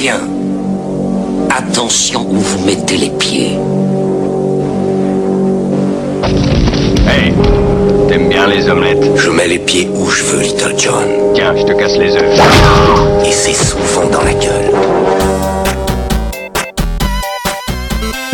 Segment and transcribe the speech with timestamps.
[0.00, 0.20] bien.
[1.50, 3.58] Attention où vous mettez les pieds.
[7.06, 7.34] Hey,
[8.08, 9.04] t'aimes bien les omelettes?
[9.16, 11.04] Je mets les pieds où je veux, Little John.
[11.34, 12.40] Tiens, je te casse les œufs.
[13.26, 14.70] Et c'est souvent dans la gueule.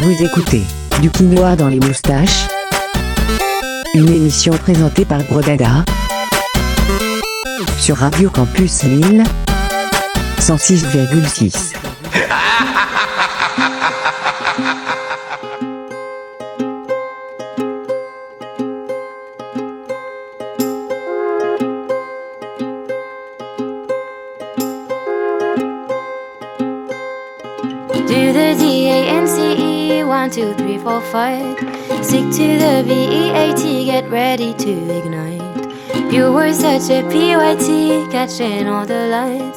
[0.02, 0.62] Vous écoutez
[1.02, 2.46] Du quinoa dans les moustaches
[3.94, 5.84] Une émission présentée par Brodada
[7.80, 9.24] sur Radio Campus Lille
[10.46, 11.72] 106,6.
[28.06, 31.58] Do the D A N C E one two three four five.
[32.04, 33.86] Stick to the V E A T.
[33.86, 35.42] Get ready to ignite.
[36.12, 39.55] You were such a PYT, catching all the lights.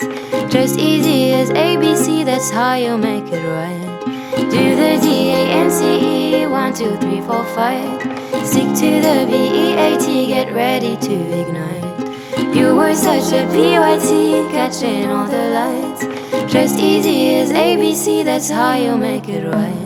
[0.49, 2.25] Just easy as ABC.
[2.25, 3.99] That's how you make it right.
[4.35, 8.01] Do the D A N C E one two three four five.
[8.45, 10.27] Stick to the V E A T.
[10.27, 11.89] Get ready to ignite.
[12.55, 16.51] You were such a PYT, catching all the lights.
[16.51, 19.83] Just easy as ABC, that's how you make it right.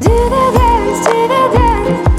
[0.00, 2.11] Do the dance, do the dance.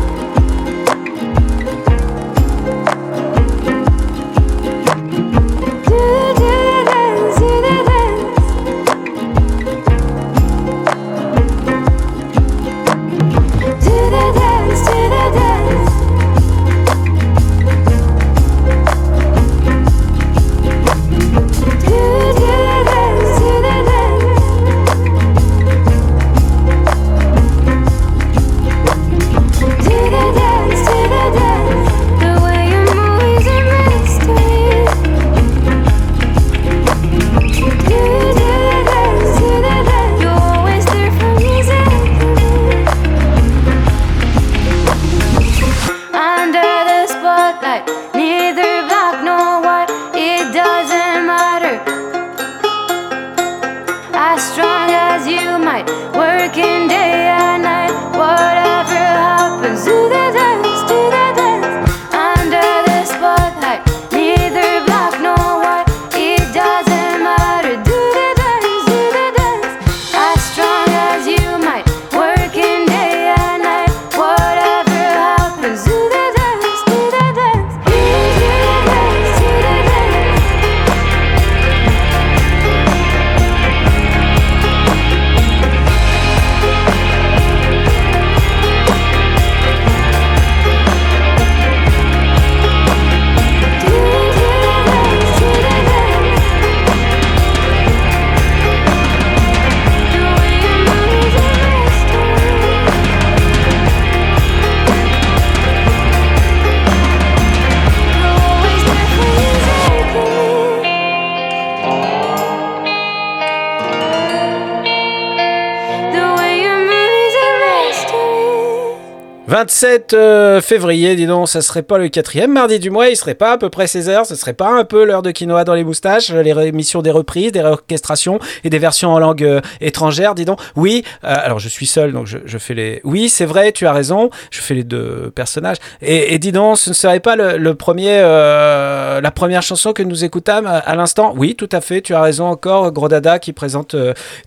[119.84, 123.36] 27 euh, février, dis donc, ça serait pas le quatrième mardi du mois, il serait
[123.36, 125.84] pas à peu près 16h, ce serait pas un peu l'heure de quinoa dans les
[125.84, 130.46] moustaches, les émissions des reprises, des réorchestrations et des versions en langue euh, étrangère, dis
[130.46, 130.62] donc.
[130.78, 133.02] Oui, euh, alors je suis seul, donc je, fais les...
[133.04, 135.78] Oui, c'est vrai, tu as raison, je fais les deux personnages.
[136.02, 140.24] Et, et dis donc, ce ne serait pas le, premier, la première chanson que nous
[140.24, 141.34] écoutâmes à, l'instant?
[141.36, 143.98] Oui, tout à fait, tu as raison encore, Gros Dada qui présente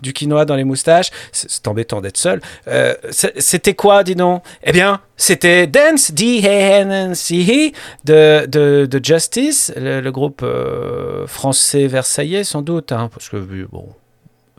[0.01, 1.11] du quinoa dans les moustaches.
[1.33, 2.41] C'est embêtant d'être seul.
[3.11, 4.43] C'était quoi, dis donc?
[4.65, 7.73] Eh bien, c'était Dance, D-A-N-C-E,
[8.05, 13.67] de, de, de Justice, le, groupe euh, français versaillais, sans doute, hein, parce que vu,
[13.71, 13.89] bon,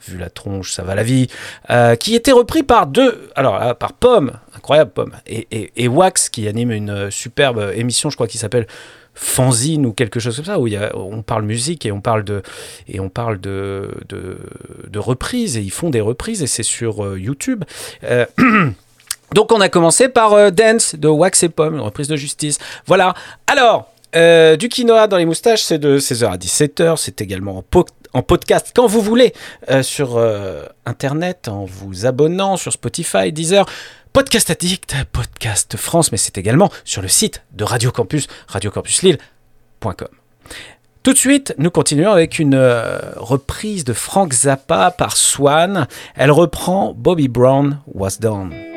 [0.08, 1.28] vu la tronche, ça va la vie,
[1.70, 6.30] euh, qui était repris par deux, alors là, par Pomme, incroyable Pomme, et, et, Wax,
[6.30, 8.68] qui anime une superbe émission, je crois, qui s'appelle
[9.14, 12.24] fanzine ou quelque chose comme ça où y a, on parle musique et on parle
[12.24, 12.44] de
[12.88, 17.20] et on parle de de, reprises et ils font des reprises et c'est sur euh,
[17.20, 17.64] YouTube.
[19.34, 22.58] donc on a commencé par euh, Dance de Wax et Pomme, une reprise de Justice.
[22.86, 23.14] Voilà.
[23.48, 26.96] Alors euh, du quinoa dans les moustaches, c'est de 16h à 17h.
[26.98, 29.34] C'est également en, po- en podcast quand vous voulez
[29.70, 30.18] euh, sur
[30.86, 33.66] Internet, en vous abonnant sur Spotify, Deezer,
[34.14, 40.08] Podcast Addict, Podcast France, mais c'est également sur le site de Radio Campus, radiocampusLille.com.
[41.04, 42.58] Tout de suite, nous continuons avec une
[43.18, 45.88] reprise de Frank Zappa par Swan.
[46.16, 48.77] Elle reprend Bobby Brown Was Done.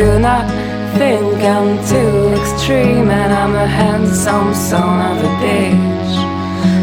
[0.00, 0.48] Do not
[0.96, 6.14] think I'm too extreme, and I'm a handsome son of a bitch.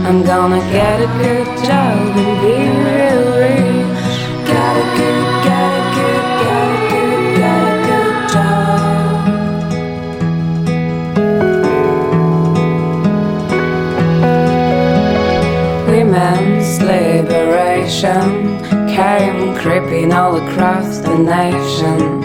[0.07, 2.55] I'm gonna get a good job and be
[2.85, 3.85] real, real.
[4.45, 9.15] Get a good, get a good, get a good, get a good job.
[15.89, 18.29] Women's liberation
[18.95, 22.16] came creeping all across the nation.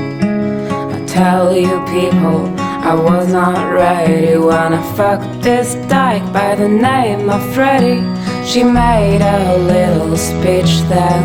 [1.12, 7.29] Tell you, people, I was not ready when I fucked this dyke by the name
[7.29, 8.00] of Freddie.
[8.47, 11.23] She made a little speech then,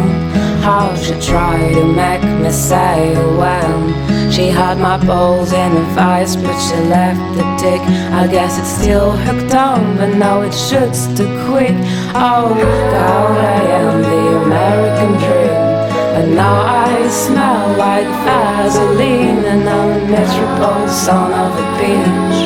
[0.62, 4.30] how she tried to make me say when.
[4.30, 7.81] She had my balls in a vice, but she left the dick.
[8.12, 11.78] I guess it's still hooked on, but now it shoots too quick.
[12.13, 15.76] Oh God, I am the American dream.
[16.18, 22.38] And now I smell like Vaseline, and I'm a miserable son of a bitch.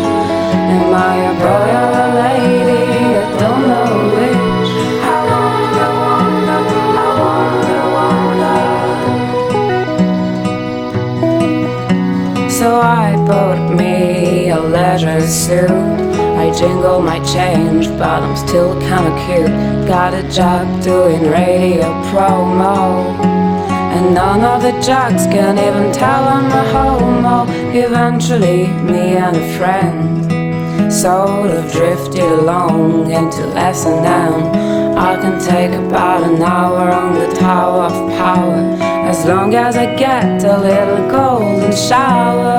[0.76, 2.84] Am I a boy or a lady?
[3.16, 4.72] I don't know which.
[5.08, 6.62] I wonder, wonder,
[7.00, 7.84] I wonder,
[12.36, 12.50] wonder.
[12.52, 15.72] So I bought me a leisure suit.
[16.44, 19.56] I jingle my change, but I'm still kinda cute.
[19.88, 23.40] Got a job doing radio promo.
[24.02, 27.46] And none of the jocks can even tell I'm a homo.
[27.72, 34.98] Eventually, me and a friend sort of drifted along into S&M.
[34.98, 38.56] I can take about an hour on the Tower of Power
[39.08, 42.58] as long as I get a little golden shower.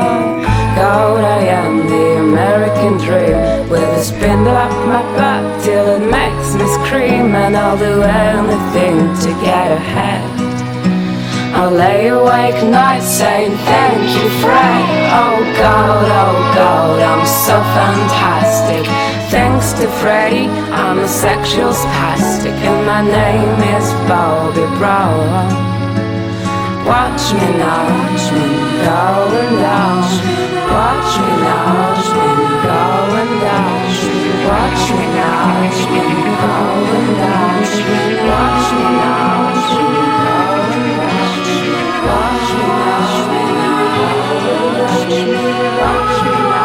[0.76, 6.54] God, I am the American dream with a spindle up my butt till it makes
[6.54, 10.31] me scream, and I'll do anything to get ahead.
[11.62, 14.82] I'll lay awake nights saying thank you, Fred.
[15.14, 18.85] Oh God, oh God, I'm so fantastic.
[19.31, 25.23] Thanks to Freddy, I'm a sexual spastic, and my name is Bobby Brown.
[26.82, 28.47] Watch me now, watch me
[28.82, 30.03] going down.
[30.67, 32.26] Watch me now, watch me
[32.67, 33.79] going down.
[34.50, 36.03] Watch me now, watch me
[36.43, 37.55] going down.
[38.26, 39.51] Watch me now,
[45.12, 45.29] 需要，
[46.09, 46.56] 需要，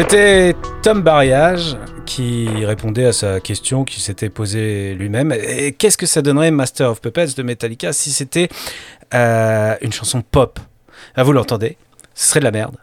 [0.00, 1.76] C'était Tom Barriage
[2.06, 5.34] qui répondait à sa question qui s'était posée lui-même.
[5.76, 8.48] Qu'est-ce que ça donnerait Master of Puppets de Metallica si c'était
[9.12, 10.58] euh, une chanson pop?
[11.16, 11.76] Ah, Vous l'entendez.
[12.14, 12.76] Ce serait de la merde.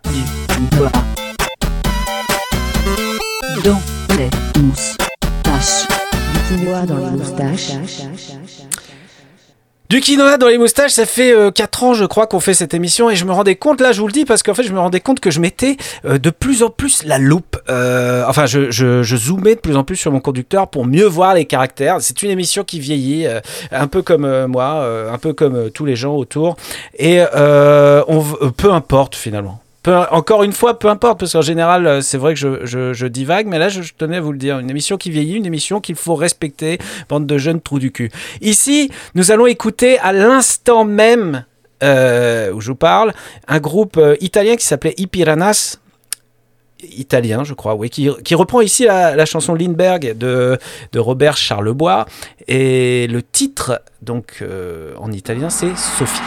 [9.89, 12.73] Du quinoa dans les moustaches, ça fait 4 euh, ans je crois qu'on fait cette
[12.73, 14.73] émission et je me rendais compte, là je vous le dis parce qu'en fait je
[14.73, 18.47] me rendais compte que je mettais euh, de plus en plus la loupe, euh, enfin
[18.47, 21.45] je, je, je, zoomais de plus en plus sur mon conducteur pour mieux voir les
[21.45, 22.01] caractères.
[22.01, 23.27] C'est une émission qui vieillit,
[23.71, 26.57] un peu comme moi, un peu comme tous les gens autour
[26.99, 28.25] et on,
[28.57, 29.61] peu importe finalement
[29.93, 33.59] encore une fois, peu importe, parce qu'en général, euh, c'est vrai que je, divague, mais
[33.59, 34.59] là, je, tenais à vous le dire.
[34.59, 36.77] Une émission qui vieillit, une émission qu'il faut respecter,
[37.09, 38.11] bande de jeunes trous du cul.
[38.41, 41.45] Ici, nous allons écouter à l'instant même
[41.83, 43.13] euh, où je vous parle,
[43.47, 45.77] un groupe euh, italien qui s'appelait Ipiranas,
[46.81, 50.57] italien, je crois, oui, qui, reprend ici la, chanson Lindbergh de,
[50.91, 52.05] de, Robert Charlebois.
[52.47, 54.43] Et le titre, donc
[54.99, 56.21] en italien, c'est Sophie.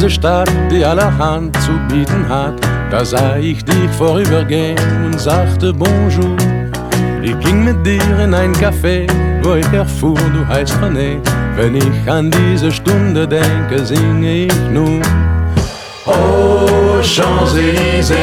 [0.00, 2.54] Diese Stadt, die allerhand zu bieten hat.
[2.90, 6.38] Da sah ich dich vorübergehen und sagte Bonjour.
[7.22, 9.06] Ich ging mit dir in ein Café,
[9.42, 11.18] wo ich erfuhr, du heißt René.
[11.54, 15.02] Wenn ich an diese Stunde denke, singe ich nun.
[16.06, 18.16] Oh, Champs-Élysées,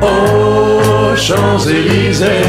[0.00, 2.46] aux Champs-Élysées.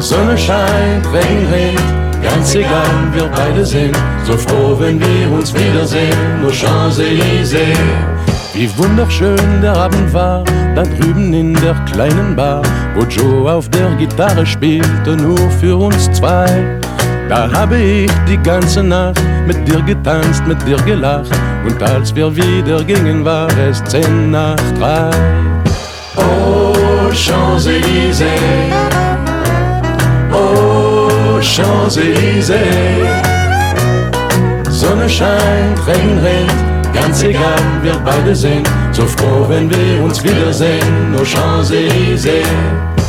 [0.00, 3.96] Sonne scheint, Regen rinnt, ganz egal, wir beide sind
[4.30, 6.44] so froh, wenn wir uns wiedersehen.
[6.46, 7.76] Aux Champs-Élysées.
[8.54, 10.44] Wie wunderschön der Abend war,
[10.74, 12.62] da drüben in der kleinen Bar,
[12.94, 16.46] wo Joe auf der Gitarre spielte, nur für uns zwei.
[17.28, 21.30] Da habe ich die ganze Nacht mit dir getanzt, mit dir gelacht,
[21.64, 25.10] und als wir wieder gingen, war es zehn nach drei.
[26.16, 28.26] Oh, Champs-Élysées,
[30.32, 33.39] oh, Champs-Élysées,
[34.80, 41.14] Sonne scheint, Regen rinnt, ganz egal, wir beide sind so froh, wenn wir uns wiedersehen,
[41.20, 42.99] aux Champs-Élysées.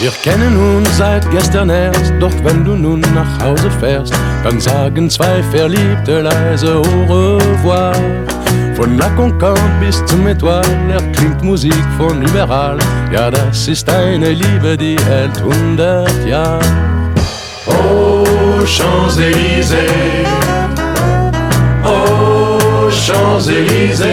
[0.00, 5.10] Wir kennen uns seit gestern erst, doch wenn du nun nach Hause fährst, dann sagen
[5.10, 7.92] zwei Verliebte leise au revoir.
[8.76, 12.78] Von La Concorde bis zum Etoile erklingt Musik von überall.
[13.12, 16.60] Ja, das ist eine Liebe, die hält hundert Jahre.
[17.66, 18.24] Oh,
[18.64, 20.24] Champs-Élysées,
[21.84, 24.06] oh, Champs-Élysées.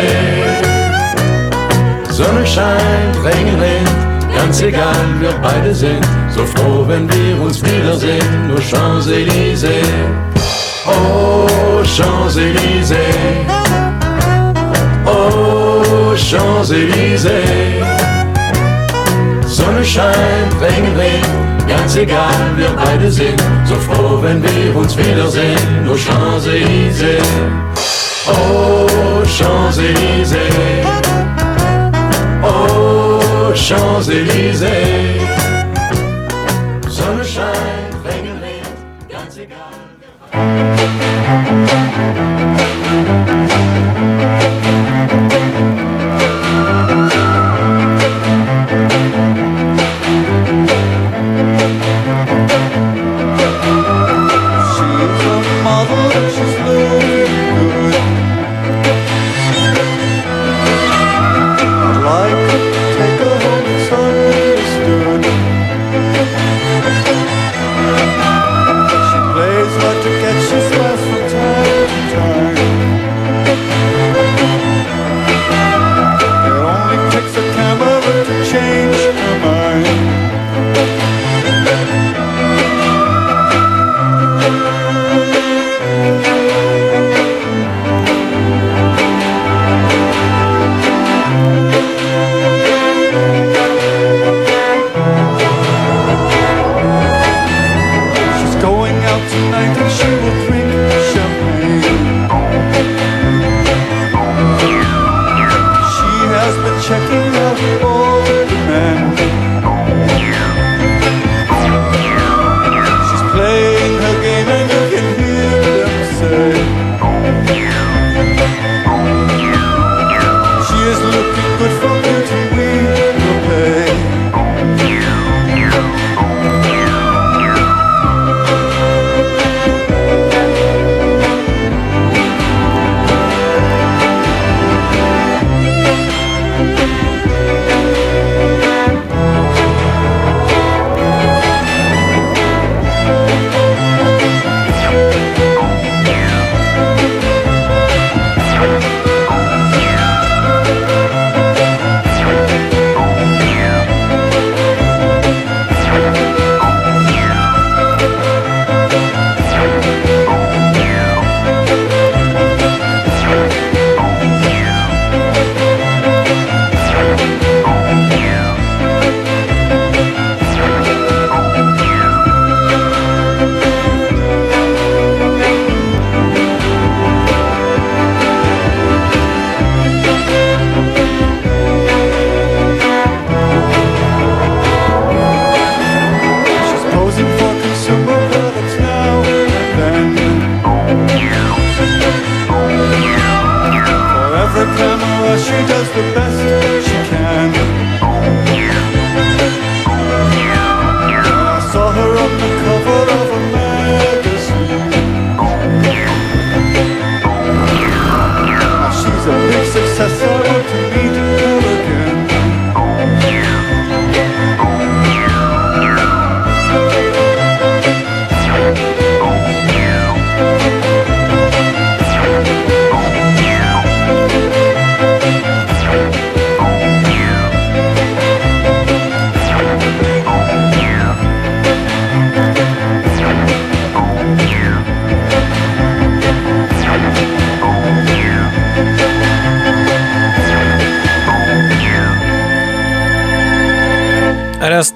[2.09, 4.06] Sonne scheint, Regen rinnt,
[4.47, 8.49] ganz egal, wir beide sind so froh, wenn wir uns wiedersehen.
[8.55, 9.83] Aux Champs-Élysées,
[10.85, 12.95] oh, Champs-Élysées,
[15.05, 17.83] oh, Champs-Élysées.
[19.45, 20.95] Sonne scheint, Regen
[21.67, 25.89] ganz egal, wir beide sind so froh, wenn wir uns wiedersehen.
[25.89, 27.21] Aux Champs-Élysées,
[28.27, 30.85] oh, Champs-Élysées.
[32.43, 32.86] Oh,
[33.67, 35.19] Champs-Élysées.
[36.87, 39.57] Sonne scheint, Regen rinnt, ganz egal.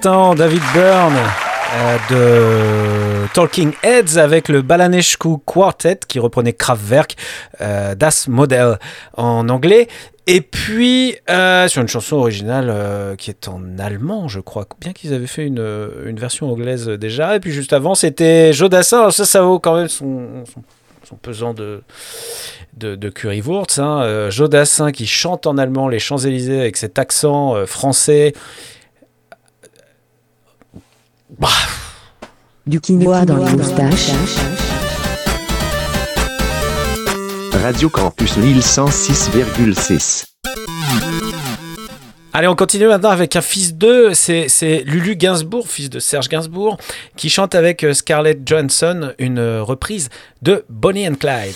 [0.03, 1.15] David Byrne
[1.75, 7.15] euh, de Talking Heads avec le Balanescu Quartet qui reprenait Kraftwerk,
[7.61, 8.79] euh, Das Model
[9.15, 9.87] en anglais.
[10.25, 15.13] Et puis, euh, sur une chanson originale qui est en allemand, je crois, bien qu'ils
[15.13, 17.35] avaient fait une, version anglaise déjà.
[17.35, 19.01] Et puis juste avant, c'était Jodassin.
[19.01, 20.43] Alors ça, ça vaut quand même son,
[21.21, 21.83] pesant de,
[22.75, 23.77] de, de currywurst.
[23.77, 24.31] Hein.
[24.31, 28.33] Jodassin qui chante en allemand les Champs-Élysées avec cet accent français.
[31.39, 31.47] Bah,
[32.65, 34.11] Du quinoa dans les moustaches.
[37.53, 40.25] Radio Campus Lille 106,6.
[42.33, 46.29] Allez, on continue maintenant avec un fils d'eux, c'est c'est Lulu Gainsbourg, fils de Serge
[46.29, 46.77] Gainsbourg,
[47.17, 50.09] qui chante avec euh, Scarlett Johansson une euh, reprise
[50.41, 51.55] de Bonnie and Clyde.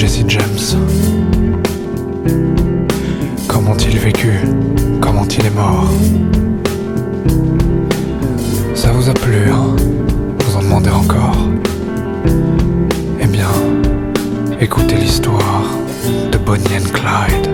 [0.00, 0.80] Jesse James.
[3.46, 4.30] Comment il vécu?
[4.98, 5.90] Comment il est mort?
[8.74, 9.76] Ça vous a plu, hein?
[10.38, 11.36] Vous en demandez encore?
[13.20, 13.50] Eh bien,
[14.58, 15.64] écoutez l'histoire
[16.32, 17.49] de Bonnie and Clyde.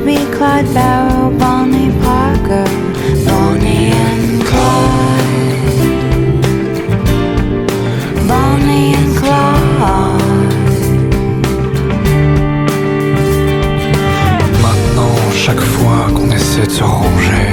[0.00, 2.64] To be Clyde Barrow, Bonnie Parker,
[3.26, 5.26] Bonnie and Clyde.
[8.28, 10.82] Bonnie and Clyde.
[14.62, 17.49] Maintenant, chaque fois qu'on essaie de se ranger,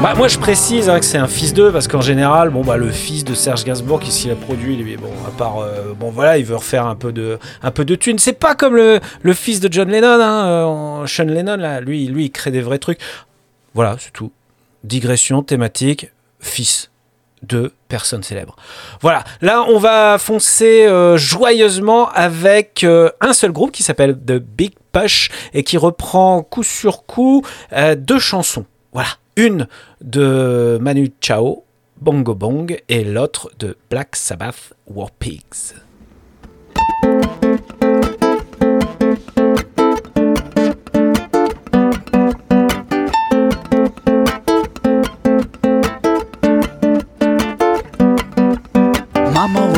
[0.00, 2.90] Moi, je précise hein, que c'est un fils d'eux parce qu'en général, bon bah le
[2.90, 6.36] fils de Serge Gainsbourg qui s'y a produit, lui, bon à part, euh, bon voilà,
[6.36, 8.18] il veut refaire un peu de, un peu de thunes.
[8.18, 12.06] C'est pas comme le, le fils de John Lennon, hein, euh, Sean Lennon là, lui,
[12.06, 12.98] lui, il crée des vrais trucs.
[13.74, 14.30] Voilà, c'est tout.
[14.84, 16.90] Digression thématique, fils
[17.42, 18.56] de personnes célèbres.
[19.00, 24.32] Voilà, là on va foncer euh, joyeusement avec euh, un seul groupe qui s'appelle The
[24.32, 28.66] Big Push et qui reprend coup sur coup euh, deux chansons.
[28.92, 29.66] Voilà, une
[30.00, 31.64] de Manu Chao,
[32.00, 35.74] Bongo Bong, et l'autre de Black Sabbath, War Pigs.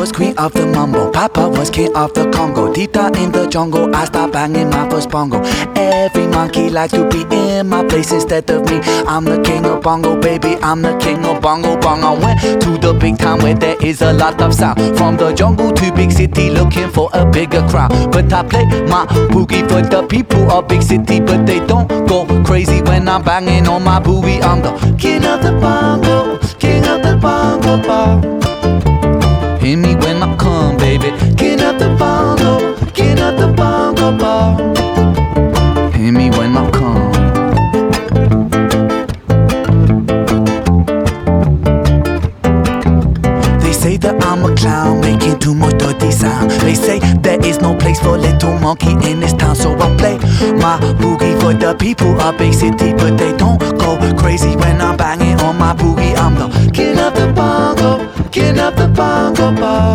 [0.03, 2.73] Was queen of the mumble, Papa was king of the Congo.
[2.73, 5.41] Tita in the jungle, I start banging my first bongo.
[5.77, 8.81] Every monkey likes to be in my place instead of me.
[9.07, 10.57] I'm the king of bongo, baby.
[10.61, 12.03] I'm the king of bongo bong.
[12.03, 14.81] I went to the big town where there is a lot of sound.
[14.99, 17.91] From the jungle to big city, looking for a bigger crowd.
[18.11, 22.27] But I play my boogie for the people of big city, but they don't go
[22.43, 24.43] crazy when I'm banging on my boogie.
[24.43, 28.92] I'm the king of the bongo, king of the bongo bong.
[29.63, 31.11] Hear me when I come, baby.
[31.37, 34.59] King of the bongo, king of the bongo bar.
[35.93, 37.13] Hear me when I come.
[43.61, 46.51] They say that I'm a clown, making too much dirty sound.
[46.51, 50.19] They say there is no place for little monkey in this town, so I play
[50.59, 54.97] my boogie for the people of big city, but they don't go crazy when I'm
[54.97, 56.17] banging on my boogie.
[56.17, 58.12] I'm the king of the bongo,
[59.43, 59.92] for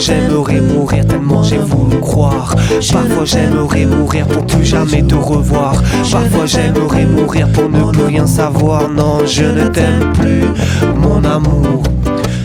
[0.00, 2.54] j'aimerais mourir tellement j'ai voulu croire.
[2.92, 5.74] Parfois j'aimerais mourir pour plus jamais te revoir.
[6.10, 8.88] Parfois j'aimerais mourir pour ne plus rien savoir.
[8.88, 10.44] Non, je ne t'aime plus,
[10.96, 11.82] mon amour.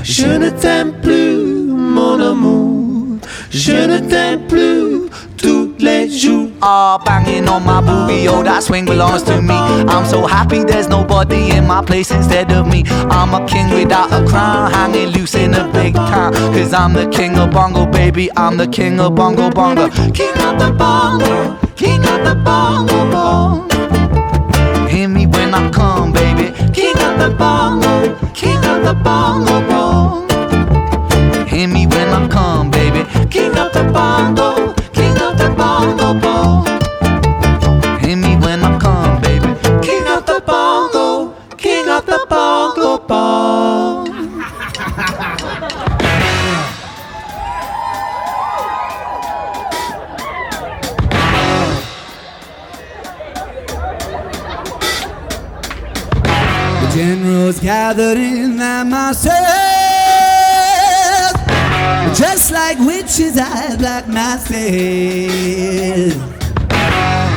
[0.03, 3.17] Je ne t'aime plus, mon amour.
[3.49, 4.84] Je ne t'aime plus
[6.95, 9.53] Ah, banging on my boogie, oh, that swing belongs to me.
[9.53, 12.85] I'm so happy there's nobody in my place instead of me.
[13.11, 16.31] I'm a king without a crown, hanging loose in a big town.
[16.53, 18.29] Cause I'm the king of bongo, baby.
[18.37, 19.89] I'm the king of bongo bongo.
[19.89, 24.87] King of the bongo, king of the bongo bongo.
[24.87, 26.53] Hear me when I come, baby.
[26.71, 31.45] King of the bongo, king of the bongo bongo.
[31.45, 33.03] Hear me when I come, baby.
[33.29, 34.54] King of the bongo,
[57.65, 58.85] gathered in their
[62.13, 64.53] just like witches at black masses.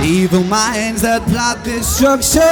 [0.05, 2.43] Evil minds that plot destruction,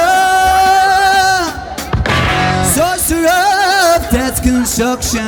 [2.73, 3.29] sorcerer
[3.95, 5.21] of death's construction.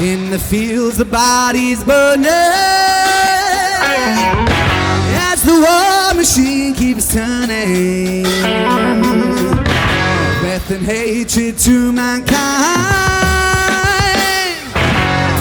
[0.00, 2.30] In the fields, the bodies burning
[5.32, 9.03] as the war machine keeps turning.
[10.66, 12.34] Death and hatred to mankind,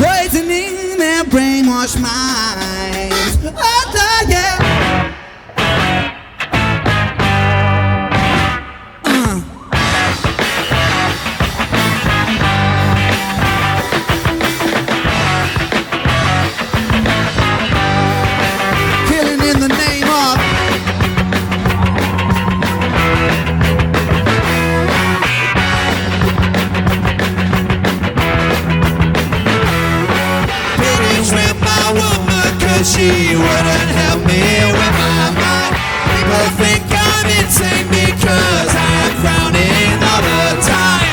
[0.03, 3.72] poisoning their brainwashed minds.
[32.91, 35.72] He wouldn't help me with my mind.
[36.04, 41.08] People think I'm insane because I'm frowning all the time.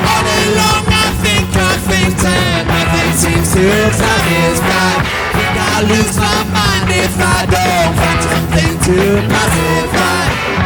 [0.00, 5.04] All day long I think of things and nothing seems to satisfy.
[5.28, 8.96] Think I'll lose my mind if I don't find something to
[9.28, 10.63] pacify.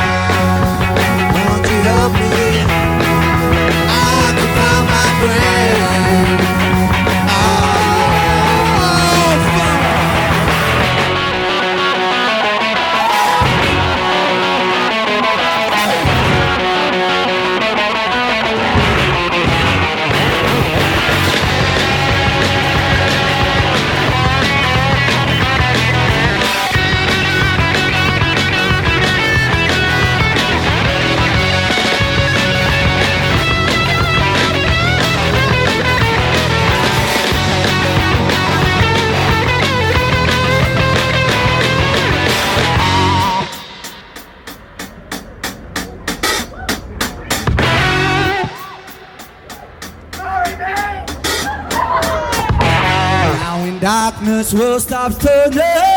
[54.39, 55.88] Darkness will stop turning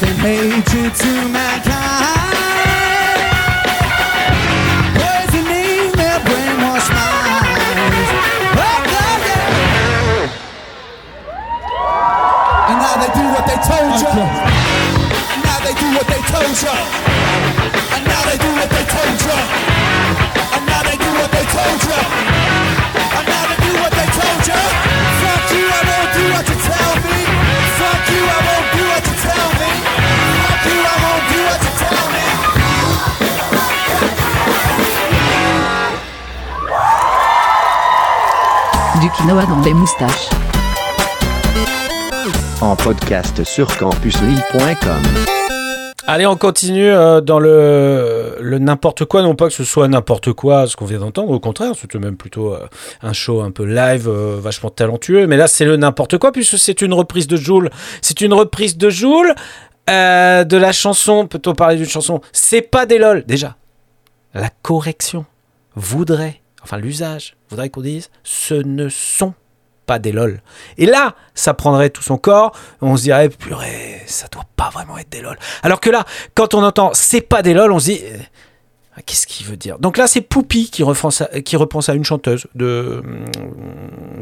[0.00, 2.16] death and hatred to mankind.
[4.96, 8.10] Poisoning their brainwashed minds.
[8.56, 10.28] Oh, God, yeah.
[12.68, 14.12] And now they do what they told you.
[15.32, 16.99] And now they do what they told you.
[39.20, 40.28] Quinoa dans les moustaches.
[42.60, 45.02] En podcast sur campuslille.com.
[46.06, 50.32] Allez, on continue euh, dans le, le n'importe quoi, non pas que ce soit n'importe
[50.32, 52.66] quoi, ce qu'on vient d'entendre, au contraire, c'était même plutôt euh,
[53.02, 56.58] un show un peu live, euh, vachement talentueux, mais là c'est le n'importe quoi, puisque
[56.58, 57.70] c'est une reprise de Joule.
[58.02, 59.34] C'est une reprise de Joule,
[59.88, 62.20] euh, de la chanson, peut-on parler d'une chanson?
[62.32, 63.56] C'est pas des lol, déjà.
[64.34, 65.26] La correction
[65.76, 69.34] voudrait, enfin l'usage, voudrait qu'on dise, ce ne sont
[69.86, 70.40] pas des lol.
[70.78, 74.98] Et là, ça prendrait tout son corps, on se dirait, purée, ça doit pas vraiment
[74.98, 75.36] être des lol.
[75.62, 76.04] Alors que là,
[76.34, 78.18] quand on entend c'est pas des lol, on se dit, euh,
[79.06, 79.78] qu'est-ce qu'il veut dire?
[79.78, 83.24] Donc là, c'est Poupie qui, ça- qui repense à une chanteuse de, hum,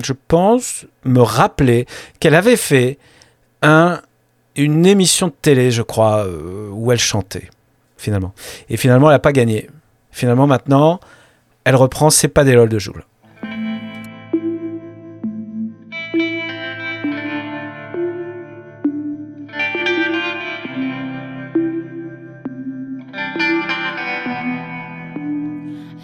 [0.02, 1.86] je pense, me rappeler
[2.20, 2.98] qu'elle avait fait
[3.60, 4.00] un,
[4.56, 7.50] une émission de télé, je crois, euh, où elle chantait,
[7.96, 8.32] finalement.
[8.70, 9.68] Et finalement, elle n'a pas gagné.
[10.12, 11.00] Finalement, maintenant,
[11.68, 13.04] elle reprend C'est pas des lol de Joule.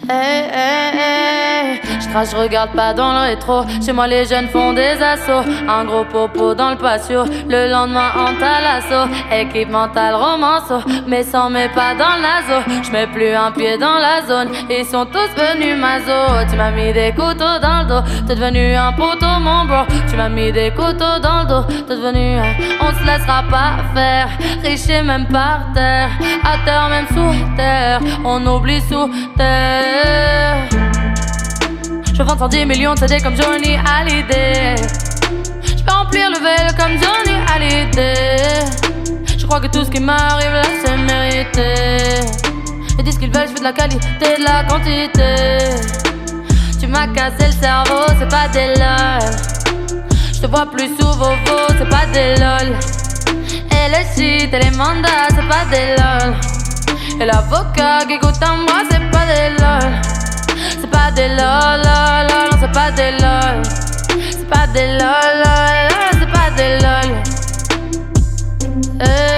[0.07, 0.45] Hey.
[0.55, 0.74] Je
[2.15, 3.65] crache, je regarde pas dans le rétro.
[3.85, 5.43] Chez moi, les jeunes font des assauts.
[5.67, 7.25] Un gros popo dans le patio.
[7.49, 9.11] Le lendemain, en talasso.
[9.31, 10.79] Équipe mentale, romanceau.
[11.07, 12.57] Mais sans mais pas dans le naso.
[12.83, 14.49] Je mets plus un pied dans la zone.
[14.69, 16.19] Ils sont tous venus mazo.
[16.49, 18.03] Tu m'as mis des couteaux dans le dos.
[18.27, 19.83] T'es devenu un poteau, mon bro.
[20.09, 21.63] Tu m'as mis des couteaux dans le dos.
[21.87, 22.53] T'es devenu un.
[22.81, 24.29] On se laissera pas faire.
[24.63, 26.09] Riche et même par terre.
[26.43, 27.99] À terre, même sous terre.
[28.23, 30.74] On oublie sous terre.
[32.17, 34.75] Je vends 110 millions de CD comme Johnny Hallyday.
[35.61, 38.63] Je peux remplir le vélo comme Johnny Hallyday.
[39.37, 41.73] Je crois que tout ce qui m'arrive là c'est mérité.
[42.97, 45.35] Ils disent qu'ils veulent, je fais de la qualité, de la quantité.
[46.79, 50.07] Tu m'as cassé le cerveau, c'est pas des lol.
[50.33, 52.77] Je te vois plus sous Vovo, c'est pas des lol.
[53.71, 56.33] Et les shit et les mandats, c'est pas des lol.
[57.19, 60.14] Et l'avocat qui écoute à moi, c'est pas des lol.
[60.85, 63.63] C'est pas des lol, lol, non, c'est pas des lol.
[64.29, 67.09] C'est pas des lol, lol, c'est pas des lol.
[69.01, 69.34] Eh.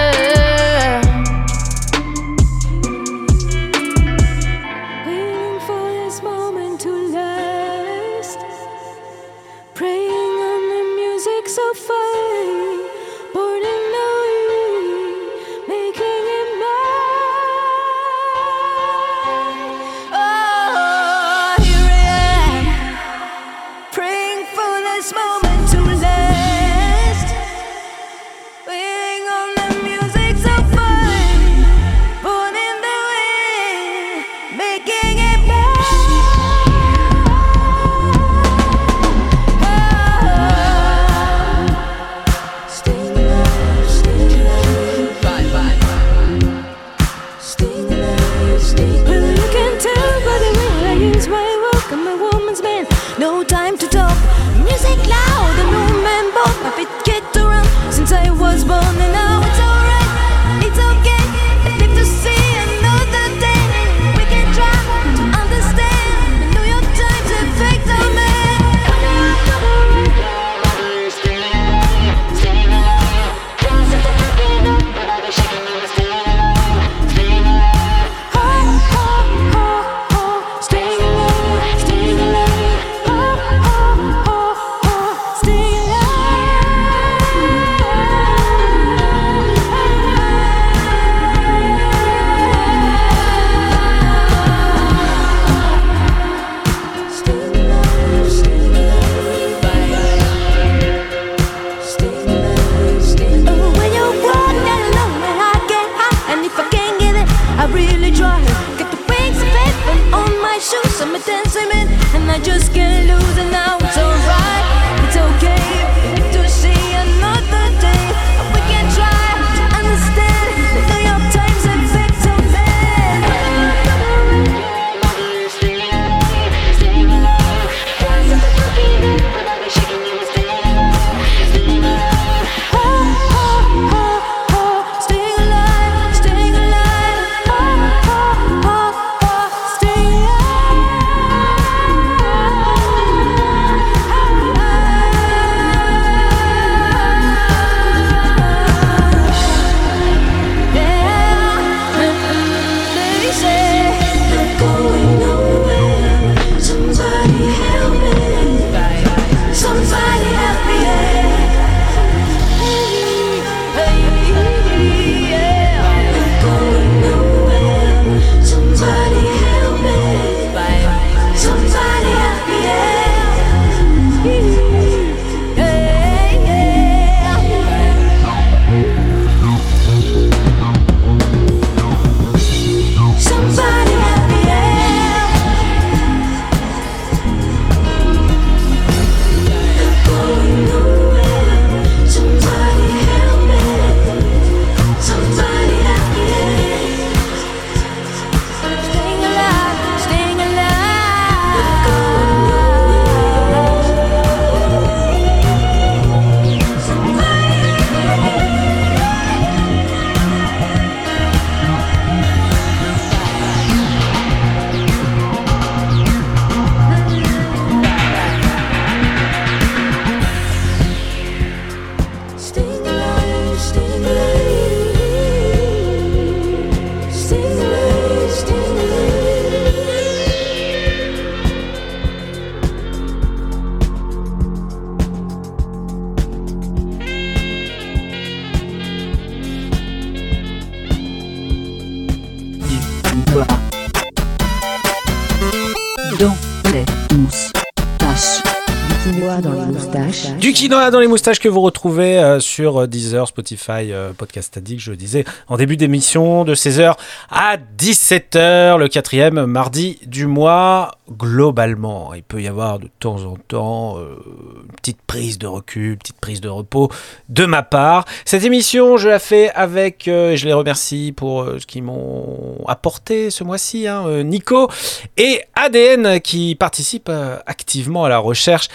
[250.66, 254.90] Dans les moustaches que vous retrouvez euh, sur euh, Deezer, Spotify, euh, Podcast Addict, je
[254.90, 256.96] le disais, en début d'émission de 16h
[257.30, 260.98] à 17h, le quatrième mardi du mois.
[261.12, 265.98] Globalement, il peut y avoir de temps en temps une petite prise de recul, une
[265.98, 266.90] petite prise de repos
[267.30, 268.06] de ma part.
[268.26, 273.30] Cette émission, je la fais avec, et je les remercie pour ce qu'ils m'ont apporté
[273.30, 274.70] ce mois-ci, hein, Nico
[275.16, 277.12] et ADN qui participent
[277.46, 278.68] activement à la recherche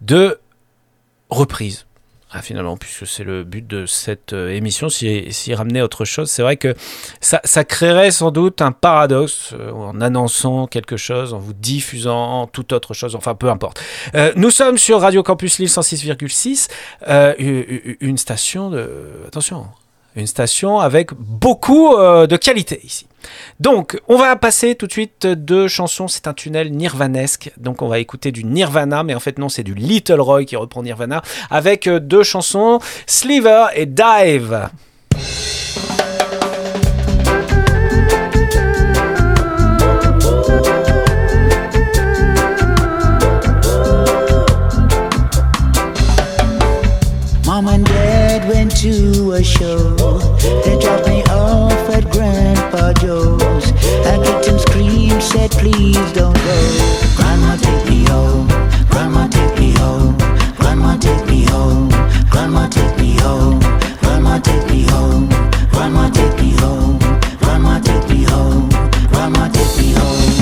[0.00, 0.38] de
[1.30, 1.86] reprise.
[2.32, 6.30] Ah, finalement, puisque c'est le but de cette euh, émission, si, si ramener autre chose,
[6.30, 6.76] c'est vrai que
[7.20, 12.72] ça, créerait sans doute un paradoxe euh, en annonçant quelque chose, en vous diffusant toute
[12.72, 13.82] autre chose, enfin peu importe.
[14.14, 16.68] Euh, nous sommes sur Radio Campus Lille 106,6,
[17.08, 17.44] euh, u-
[17.90, 18.88] u- une station de...
[19.26, 19.66] Attention,
[20.16, 23.06] une station avec beaucoup euh, de qualité ici.
[23.60, 26.08] Donc, on va passer tout de suite deux chansons.
[26.08, 27.52] C'est un tunnel nirvanesque.
[27.58, 30.56] Donc, on va écouter du Nirvana, mais en fait, non, c'est du Little Roy qui
[30.56, 34.70] reprend Nirvana avec euh, deux chansons, Sliver et Dive.
[48.80, 49.76] to a show.
[50.64, 53.72] They dropped me off at Grandpa Joe's.
[54.06, 56.58] I kicked him, scream, said, please don't go.
[57.14, 58.48] Grandma, take me home.
[58.88, 60.16] Grandma, take me home.
[60.56, 61.90] Grandma, take me home.
[62.30, 63.60] Grandma, take me home.
[64.00, 65.28] Grandma, take me home.
[65.72, 66.98] Grandma, take me home.
[67.38, 68.70] Grandma, take me home.
[69.10, 70.32] Grandma, take me home.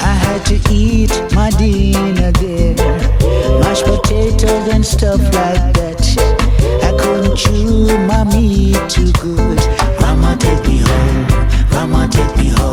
[0.00, 2.74] I had to eat my dinner there.
[3.60, 6.25] Mashed potatoes and stuff like that
[7.36, 9.58] true, mommy too good.
[9.98, 11.26] Grandma take me home,
[11.68, 12.65] grandma take me home.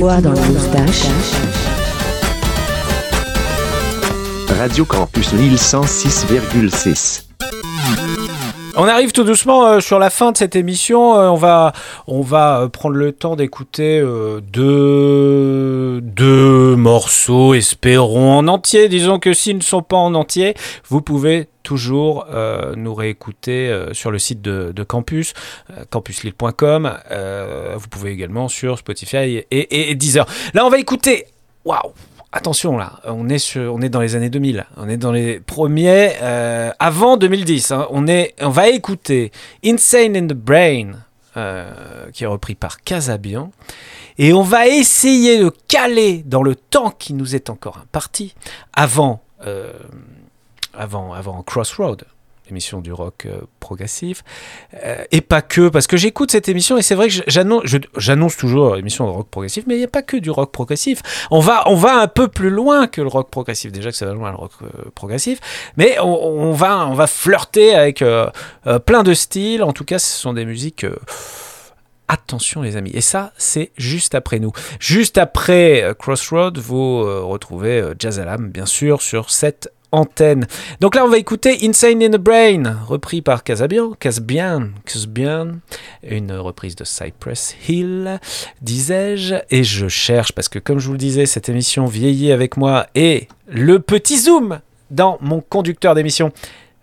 [0.00, 1.04] dans la moustache.
[4.58, 5.58] Radio Campus Lille
[8.76, 11.18] On arrive tout doucement euh, sur la fin de cette émission.
[11.18, 11.72] Euh, on va,
[12.06, 14.00] on va euh, prendre le temps d'écouter
[14.50, 18.88] deux, deux morceaux, espérons en entier.
[18.88, 20.54] Disons que s'ils ne sont pas en entier,
[20.88, 25.34] vous pouvez toujours euh, nous réécouter euh, sur le site de, Campus,
[25.70, 26.98] euh, campuslille.com.
[27.10, 30.26] Euh, vous pouvez également sur Spotify et, Deezer.
[30.54, 31.26] Là, on va écouter.
[31.64, 31.92] Waouh!
[32.32, 35.40] Attention là, on est, sur, on est dans les années 2000, on est dans les
[35.40, 36.12] premiers
[36.78, 37.72] avant 2010.
[37.72, 37.88] hein.
[37.90, 39.32] On, est, on va écouter
[39.64, 40.92] Insane in the Brain,
[42.12, 43.50] qui est repris par Casabian,
[44.20, 48.34] et on va essayer de caler dans le temps qui nous est encore imparti
[48.74, 49.72] avant, euh,
[50.74, 52.04] avant, avant Crossroad,
[52.50, 54.22] émission du rock euh, progressif,
[54.84, 58.74] euh, et pas que, parce que j'écoute cette émission et c'est vrai que j'annonce, toujours
[58.74, 61.00] l'émission de rock progressif, mais il n'y a pas que du rock progressif.
[61.30, 63.72] On va, on va un peu plus loin que le rock progressif.
[63.72, 64.52] Déjà que ça va loin le rock
[64.94, 65.40] progressif,
[65.78, 68.04] mais on, va, on va flirter avec
[68.84, 69.62] plein de styles.
[69.62, 70.84] En tout cas, ce sont des musiques.
[72.12, 74.50] Attention les amis, et ça c'est juste après nous.
[74.80, 80.48] Juste après euh, Crossroad, vous euh, retrouvez euh, Jazz Alarm bien sûr sur cette antenne.
[80.80, 85.60] Donc là on va écouter Insane in the Brain, repris par Casabian, Casbian, Casbian,
[86.02, 88.18] une reprise de Cypress Hill,
[88.60, 92.56] disais-je, et je cherche parce que comme je vous le disais, cette émission vieillit avec
[92.56, 94.58] moi et le petit zoom
[94.90, 96.32] dans mon conducteur d'émission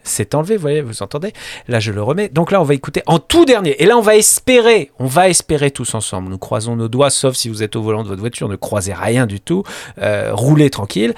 [0.08, 1.34] c'est enlevé, vous voyez, vous entendez?
[1.68, 2.30] Là, je le remets.
[2.30, 3.82] Donc là, on va écouter en tout dernier.
[3.82, 6.30] Et là, on va espérer, on va espérer tous ensemble.
[6.30, 8.94] Nous croisons nos doigts, sauf si vous êtes au volant de votre voiture, ne croisez
[8.94, 9.64] rien du tout.
[10.00, 11.14] Euh, roulez tranquille.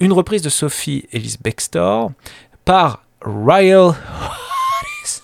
[0.00, 2.12] Une reprise de Sophie Ellis Bextor
[2.64, 5.22] par Ryle Hodges.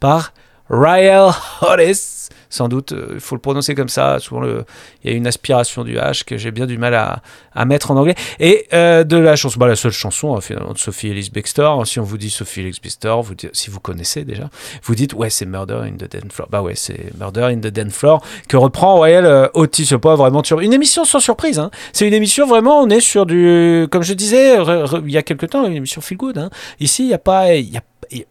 [0.00, 0.32] Par
[0.70, 2.25] Ryle Hodges.
[2.50, 4.18] Sans doute, euh, il faut le prononcer comme ça.
[4.18, 4.64] Souvent, le-
[5.04, 7.20] il y a une aspiration du H que j'ai bien du mal à,
[7.54, 8.14] à mettre en anglais.
[8.40, 11.86] Et euh, de la chanson, bah, la seule chanson hein, finalement de Sophie Ellis Bextor.
[11.86, 14.48] Si on vous dit Sophie Ellis Bextor, si vous connaissez déjà,
[14.82, 16.48] vous dites ouais c'est Murder in the Dance Floor.
[16.50, 19.90] Bah ouais c'est Murder in the Dance Floor que reprend Royal euh, Otis.
[20.00, 21.58] Pas vraiment sur une émission sans surprise.
[21.58, 21.70] hein.
[21.92, 24.56] C'est une émission vraiment on est sur du comme je disais
[25.04, 26.38] il y a quelque temps une émission feel good.
[26.38, 26.50] hein.
[26.80, 27.82] Ici il y a pas y a-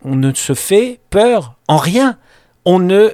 [0.04, 2.18] on ne se fait peur en rien.
[2.66, 3.10] On ne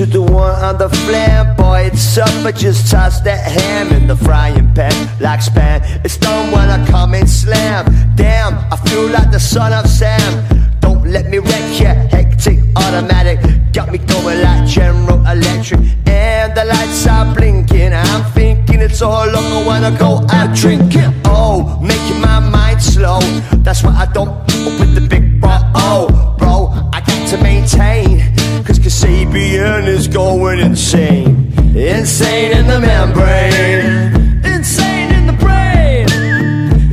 [0.03, 2.26] To the one on the flam, boy, it's up.
[2.44, 5.78] I just toss that ham in the frying pan like spam.
[6.05, 7.86] It's done when I come and slam.
[8.16, 10.42] Damn, I feel like the son of Sam.
[10.80, 13.38] Don't let me wreck ya, hectic automatic.
[13.72, 15.78] Got me going like General Electric.
[16.09, 17.92] And the lights are blinking.
[17.92, 21.14] I'm thinking it's all over when I go out drinking.
[21.26, 23.20] Oh, making my mind slow.
[23.62, 24.34] That's why I don't
[24.80, 25.61] with the big bro.
[25.76, 28.41] Oh, bro, I got to maintain.
[28.65, 31.53] Cause Kasabian is going insane.
[31.75, 34.45] Insane in the membrane.
[34.45, 36.07] Insane in the brain.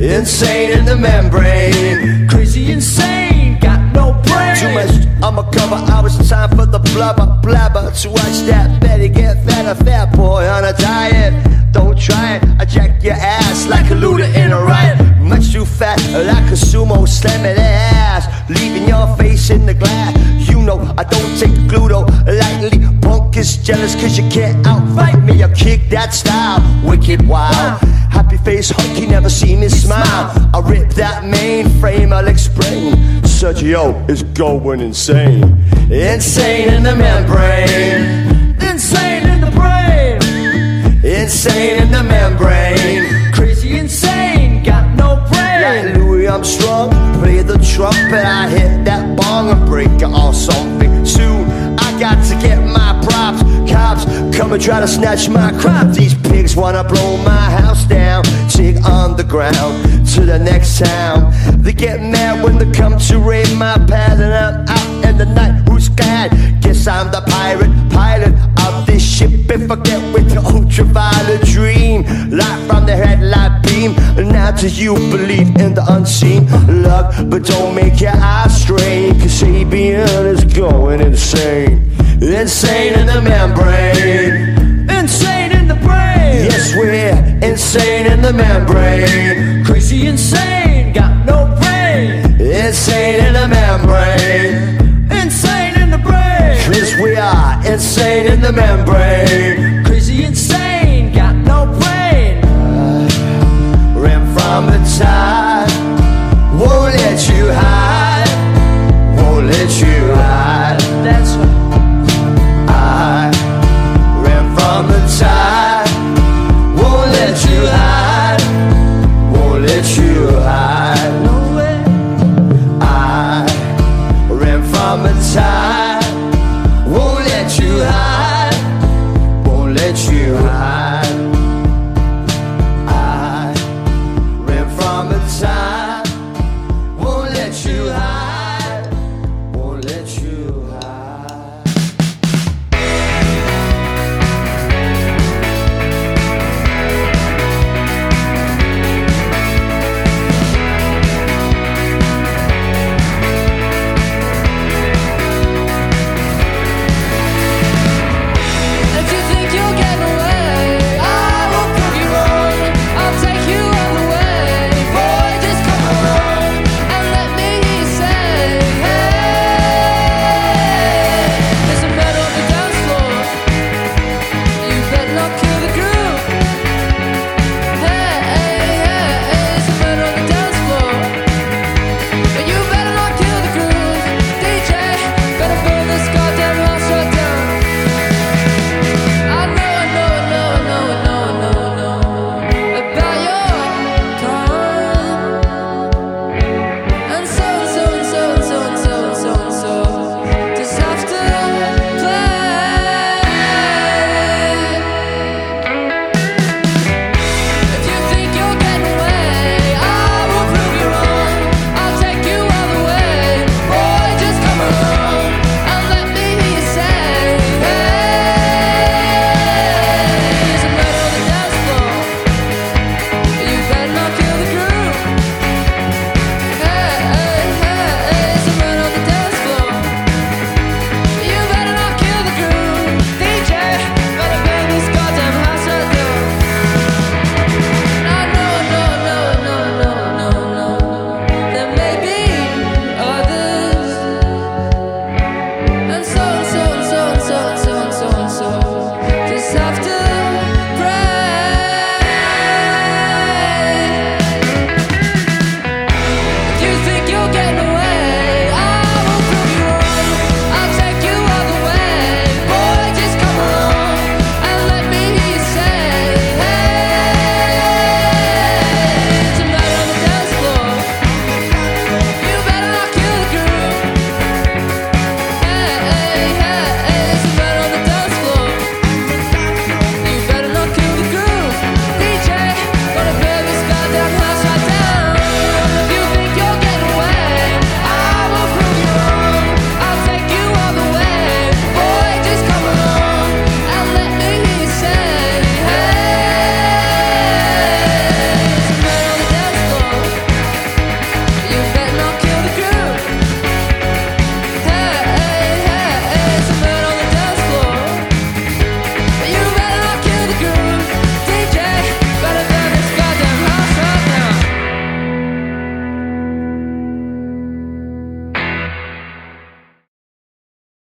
[0.00, 2.28] Insane in the membrane.
[2.28, 3.58] Crazy insane.
[3.60, 4.56] Got no brain.
[4.56, 4.90] Too much
[5.22, 5.76] I'ma cover.
[5.76, 7.92] I was time for the blubber blabber.
[7.92, 11.32] To watch that Betty get fat, a fat boy on a diet.
[11.72, 12.44] Don't try it.
[12.58, 14.98] I jack your ass like a looter in a riot.
[15.20, 18.26] Much too fat, like a sumo slamming ass.
[18.50, 20.29] Leaving your face in the glass.
[20.78, 22.86] I don't take gluto lightly.
[23.00, 25.42] Punk is jealous cause you can't outfight me.
[25.42, 27.80] I kick that style, wicked wild.
[28.10, 30.30] Happy face, hunky, never see me smile.
[30.54, 32.94] I rip that mainframe, I'll explain.
[33.22, 35.42] Sergio is going insane.
[35.90, 38.56] Insane in the membrane.
[38.60, 40.20] Insane in the brain.
[41.04, 43.19] Insane in the membrane.
[46.30, 48.24] Louis Armstrong, play the trumpet.
[48.24, 51.04] I hit that bong and break it off something.
[51.04, 51.44] Soon
[51.76, 53.42] I got to get my props.
[53.70, 54.04] Cops
[54.36, 55.88] come and try to snatch my crop.
[55.92, 58.22] These pigs wanna blow my house down.
[58.48, 61.32] Take underground to the next town.
[61.62, 65.26] They get mad when they come to raid my pad and I'm out in the
[65.26, 65.68] night.
[65.68, 66.30] Who's scared?
[66.62, 68.34] Guess I'm the pirate, pilot
[68.66, 68.89] of this
[69.20, 69.50] ship.
[69.50, 73.94] If I get with your ultraviolet dream, light from the headlight beam.
[74.16, 76.46] Now do you believe in the unseen?
[76.84, 81.90] Look, but don't make your eyes strain, cause Sabian is going insane.
[82.22, 84.88] Insane in the membrane.
[84.98, 86.36] Insane in the brain.
[86.48, 86.92] Yes, we're
[87.48, 89.64] insane in the membrane.
[89.64, 92.40] Crazy insane, got no brain.
[92.40, 94.79] Insane in the membrane.
[97.70, 99.89] Insane in the membrane.